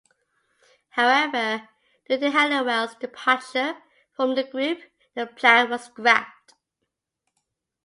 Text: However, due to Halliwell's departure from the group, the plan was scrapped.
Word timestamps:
However, 0.89 1.69
due 2.09 2.17
to 2.17 2.31
Halliwell's 2.31 2.95
departure 2.95 3.77
from 4.15 4.33
the 4.33 4.43
group, 4.43 4.79
the 5.13 5.27
plan 5.27 5.69
was 5.69 5.83
scrapped. 5.83 6.55